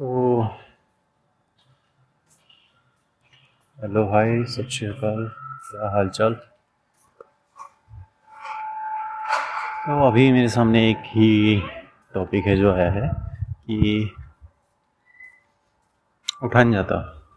[0.00, 0.42] तो
[3.80, 6.34] हेलो, हाय, सत श्रीकाल क्या हाल चाल
[9.86, 11.62] तो अभी मेरे सामने एक ही
[12.14, 13.08] टॉपिक है जो आया है
[13.46, 14.14] कि
[16.42, 17.28] उठा नहीं जाता।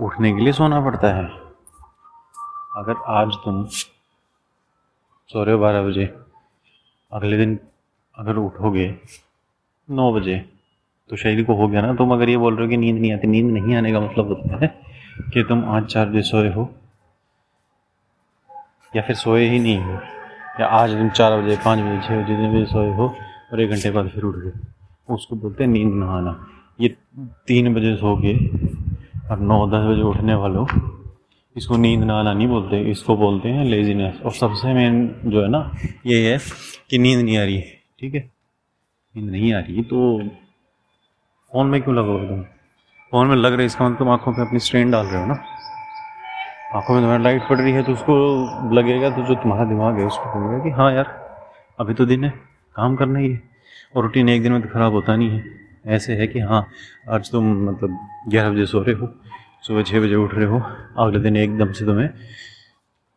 [0.00, 1.24] उठने के लिए सोना पड़ता है।
[2.76, 6.06] अगर आज तुम सो रहे हो बारह बजे,
[7.12, 7.58] अगले दिन
[8.18, 9.00] अगर उठोगे
[9.90, 10.53] नौ बजे
[11.10, 13.12] तो शरीर को हो गया ना, तुम अगर ये बोल रहे हो कि नींद नहीं
[13.12, 14.74] आती, नींद नहीं आने का मतलब होता है
[15.32, 16.68] कि तुम आज चार बजे सोए हो,
[18.96, 19.98] या फिर सोए ही नहीं हो,
[20.60, 23.14] या आज तुम चार बजे, पाँच बजे छः बजे, जितने बजे सोए हो
[23.52, 24.52] और एक घंटे बाद फिर उठ गए।
[25.08, 26.34] उसको बोलते हैं नींद ना आना।
[26.80, 26.88] ये
[27.46, 28.34] तीन बजे सो के
[29.30, 30.66] और नौ, दस बजे उठने वालों
[31.56, 34.94] इसको नींद ना आना नहीं बोलते, इसको बोलते हैं लेजीनेस और सबसे मेन
[35.24, 35.70] जो है ना,
[36.06, 36.38] ये है
[36.90, 38.20] कि नींद नहीं आ रही है, ठीक है?
[39.14, 40.18] नींद नहीं आ रही तो
[41.54, 42.40] फ़ोन में क्यों लगोगे तुम
[43.12, 45.34] फ़ोन में लग रही इसका मतलब तुम आँखों पे अपनी स्ट्रेन डाल रहे हो ना?
[46.74, 48.14] आँखों में तुम्हारी लाइट पड़ रही है तो उसको
[48.74, 51.10] लगेगा तो जो तुम्हारा दिमाग है उसको लगेगा कि हाँ यार,
[51.80, 52.30] अभी तो दिन है,
[52.76, 53.42] काम करना ही है।
[53.96, 55.44] और रूटीन एक दिन में तो ख़राब होता नहीं है।
[55.86, 56.66] ऐसे है कि हाँ
[57.10, 59.08] आज तुम मतलब ग्यारह बजे सो रहे हो,
[59.62, 60.60] सुबह छः बजे उठ रहे हो,
[60.98, 62.08] अगले दिन एकदम से तुम्हें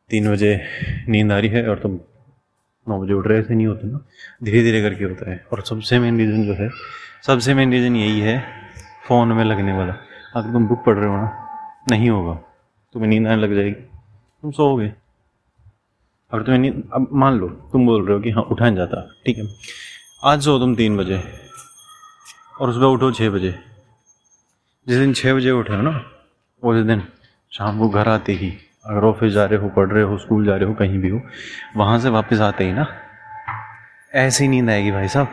[0.09, 0.59] तीन बजे
[1.09, 1.99] नींद आ रही है और तुम
[2.89, 3.99] नौ बजे उठ रहे ऐसे नहीं होता ना
[4.43, 6.69] धीरे धीरे करके होता है। और सबसे मेन रीज़न जो है,
[7.27, 8.43] सबसे मेन रीज़न यही है
[9.07, 9.93] फ़ोन में लगने वाला।
[10.35, 11.30] अगर तुम बुक पढ़ रहे हो ना,
[11.89, 12.33] नहीं होगा।
[12.93, 14.88] तुम्हें नींद आने लग जाएगी। तुम सोओगे
[16.31, 19.02] अगर तुम्हें नींद, अब मान लो, तुम बोल रहे हो कि हाँ उठा नहीं जाता।
[19.25, 19.45] ठीक है।
[20.23, 21.21] आज सो तुम तीन बजे,
[22.61, 23.52] और सुबह उठो छः बजे।
[24.88, 26.02] जिस दिन छः बजे उठे हो ना,
[26.63, 27.03] उस दिन
[27.52, 28.53] शाम को घर आते ही
[28.89, 31.21] अगर ऑफ़िस जा रहे हो, पढ़ रहे हो स्कूल जा रहे हो, कहीं भी हो,
[31.75, 32.85] वहाँ से वापस आते ही ना।
[34.16, 35.27] ऐसी नींद आएगी भाई साहब।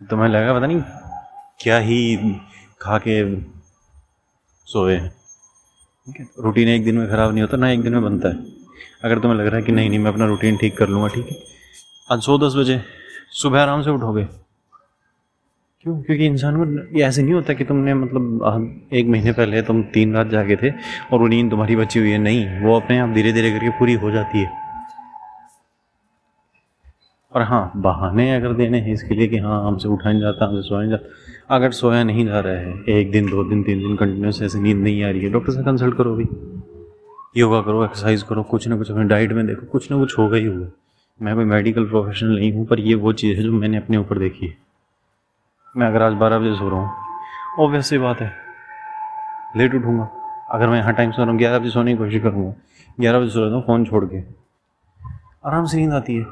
[0.00, 0.82] तुम्हें लगा, पता नहीं
[1.60, 2.16] क्या ही
[2.80, 3.40] खा के
[4.66, 5.08] सोए हैं।
[6.06, 8.44] ठीक है रूटीन एक दिन में ख़राब नहीं होता, ना एक दिन में बनता है।
[9.04, 11.26] अगर तुम्हें लग रहा है कि नहीं नहीं, मैं अपना रूटीन ठीक कर लूँगा, ठीक
[11.26, 11.36] है।
[12.12, 12.82] आज सौ दस बजे,
[13.32, 14.45] सुबह आराम से उठोगे।
[15.86, 16.00] क्यों?
[16.02, 20.28] क्योंकि इंसान को ऐसे नहीं होता कि तुमने मतलब एक महीने पहले तुम तीन रात
[20.28, 20.70] जागे थे
[21.12, 23.94] और वो नींद तुम्हारी बची हुई है। नहीं, वो अपने आप धीरे धीरे करके पूरी
[23.94, 24.50] हो जाती है।
[27.32, 30.68] और हाँ बहाने अगर देने हैं इसके लिए कि हाँ हमसे उठा नहीं जाता, हमसे
[30.68, 33.96] सोया नहीं जाता अगर सोया नहीं जा रहा है, एक दिन, दो दिन, तीन दिन
[33.96, 36.26] कंटिन्यूस ऐसे नींद नहीं आ रही है डॉक्टर से कंसल्ट करो भी
[37.40, 40.36] योगा करो एक्सरसाइज करो, कुछ ना कुछ अपनी डाइट में देखो, कुछ ना कुछ होगा
[40.36, 40.68] ही होगा।
[41.20, 44.18] मैं कोई मेडिकल प्रोफेशनल नहीं हूँ, पर ये वो चीज़ है जो मैंने अपने ऊपर
[44.18, 44.65] देखी है।
[45.76, 48.32] मैं अगर आज बारह बजे सो रहा हूँ। ऑब्वियस सी बात है।
[49.56, 50.04] लेट उठूँगा।
[50.50, 52.54] अगर मैं यहाँ टाइम सो रहा हूँ ग्यारह बजे सोने की कोशिश करूँगा।
[53.00, 54.20] ग्यारह बजे सो रहा हूँ फ़ोन छोड़ के।
[55.46, 56.24] आराम से नींद आती है।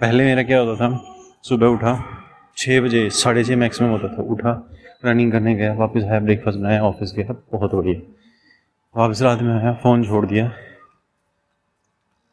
[0.00, 1.00] पहले मेरा क्या होता था
[1.42, 2.04] सुबह उठा
[2.56, 4.70] छः बजे साढ़े छः मैक्सिमम होता था। उठा
[5.04, 8.00] रनिंग करने गया वापस आया ब्रेकफास्ट बनाया ऑफ़िस गया बहुत बढ़िया।
[8.96, 10.46] वापस रात में आया फ़ोन छोड़ दिया।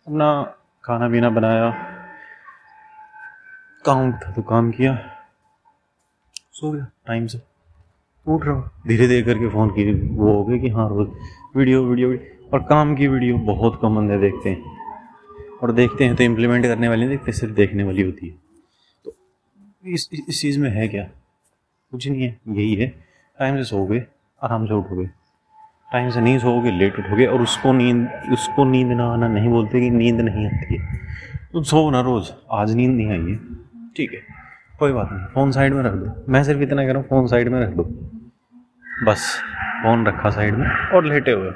[0.07, 0.43] अपना
[0.85, 1.94] खाना पीना बनाया
[3.85, 4.97] काम था तो काम किया।
[6.51, 7.39] सो गया टाइम से।
[8.27, 11.09] उठ रहा हूँ। धीरे धीरे करके फ़ोन की वो हो गया कि हाँ रोज़
[11.57, 12.09] वीडियो वीडियो
[12.53, 16.87] और काम की वीडियो बहुत कम बंदे देखते हैं। और देखते हैं तो इम्प्लीमेंट करने
[16.89, 18.35] वाले नहीं देखते सिर्फ़ देखने वाली होती है।
[19.05, 19.15] तो
[19.85, 21.03] इस इस चीज़ में है क्या?
[21.91, 22.87] कुछ नहीं है यही है।
[23.39, 24.05] टाइम से सो गए
[24.41, 25.05] आराम से उठोगे
[25.91, 29.79] टाइम से नहीं सोओगे लेट उठोगे। और उसको नींद उसको नींद ना आना नहीं बोलते
[29.79, 30.99] कि नींद नहीं आती है।
[31.53, 33.64] तो सो ना रोज़ आज नींद नहीं आई है।
[33.95, 34.19] ठीक है,
[34.79, 37.27] कोई बात नहीं फ़ोन साइड में रख दो। मैं सिर्फ़ इतना कह रहा हूँ फ़ोन
[37.27, 37.83] साइड में रख दो।
[39.05, 39.27] बस
[39.83, 41.51] फ़ोन रखा साइड में और लेटे हुए।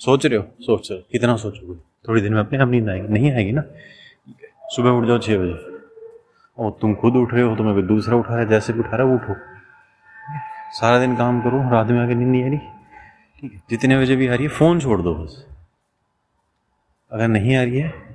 [0.00, 0.44] सोच रहे हो?
[0.60, 1.78] सोच रहे हो कितना सोचोगे?
[2.08, 3.62] थोड़ी देर में अपने आप नींद आएगी। नहीं आएगी ना?
[4.66, 5.72] सुबह उठ जाओ छः बजे।
[6.58, 8.96] और तुम खुद उठ रहे हो तुम्हें कोई दूसरा उठा रहा है जैसे भी उठा
[8.96, 9.34] रहा है उठो।
[10.72, 12.58] सारा दिन काम करो, रात में आके नींद नहीं आ रही।
[13.40, 15.44] ठीक है, जितने बजे भी आ रही है फ़ोन छोड़ दो बस।
[17.12, 18.13] अगर नहीं आ रही है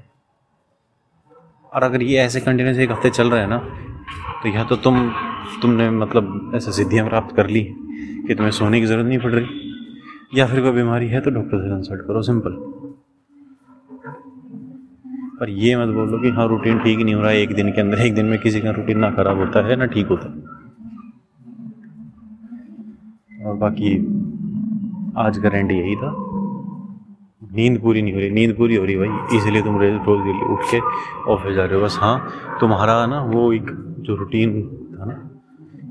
[1.74, 3.58] और अगर ये ऐसे कंटिन्यूस एक हफ़्ते चल रहा है ना
[4.44, 4.96] तो या तो तुम,
[5.62, 7.64] तुमने मतलब ऐसे सिद्धियाँ प्राप्त कर ली
[8.28, 9.46] कि तुम्हें सोने की ज़रूरत नहीं पड़ रही,
[10.36, 12.52] या फिर कोई बीमारी है तो डॉक्टर से कंसल्ट करो सिंपल
[15.40, 17.82] पर ये मत बोलो कि हाँ रूटीन ठीक नहीं हो रहा है एक दिन के
[17.82, 20.36] अंदर, एक दिन में किसी का रूटीन ना खराब होता है, ना ठीक होता है।
[23.46, 23.96] और बाकी
[25.18, 26.10] आज का रेंट यही था।
[27.50, 30.20] नींद पूरी नहीं हो रही, नींद पूरी हो रही भाई, इसलिए तुम रोज रोज
[30.50, 30.80] उठ के
[31.32, 34.62] ऑफ़िस जा रहे हो। बस हाँ तुम्हारा ना वो एक जो रूटीन
[34.94, 35.14] था ना,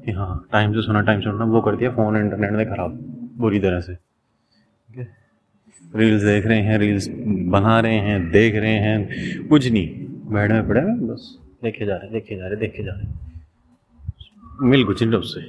[0.05, 2.99] कि हाँ टाइम से सोना टाइम से सोना वो कर दिया फ़ोन इंटरनेट ने ख़राब,
[3.38, 3.96] बुरी तरह से।
[5.96, 7.08] रील्स देख रहे हैं रील्स
[7.50, 12.11] बना रहे हैं, देख रहे हैं, कुछ नहीं। बैठ में पड़े बस, देखे जा रहे,
[12.11, 15.40] देखे जा रहे, देखे जा रहे। मिल कुछ नहीं उससे।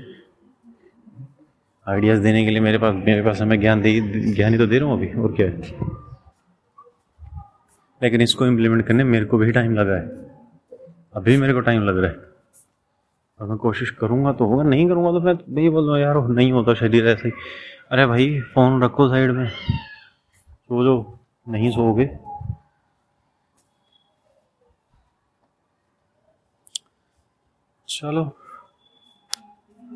[1.88, 4.00] आइडियाज़ देने के लिए मेरे पास मेरे पास मैं ज्ञान दे,
[4.34, 5.58] ज्ञान ही तो दे रहा हूँ अभी, और क्या है?
[8.04, 10.08] लेकिन इसको इम्प्लीमेंट करने मेरे को भी टाइम लगा है।
[11.14, 12.18] अभी मेरे को टाइम लग रहा है।
[13.42, 16.74] और मैं कोशिश करूँगा तो होगा, नहीं करूँगा तो मैं नहीं बोल यार, नहीं होता
[16.74, 17.34] शरीर ऐसे ही।
[17.92, 22.20] अरे भाई फ़ोन रखो साइड में। सो जो नहीं सोओगे?
[27.90, 28.38] चलो।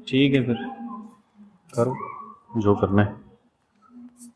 [0.07, 0.82] ठीक है फिर।
[1.75, 3.22] करो जो करना है।